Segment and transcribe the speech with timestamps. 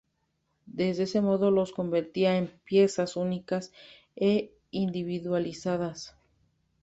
[0.65, 3.71] De este modo los convertía en piezas únicas
[4.15, 6.15] e individualizadas.